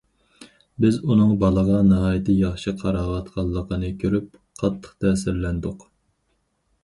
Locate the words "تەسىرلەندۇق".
5.05-5.85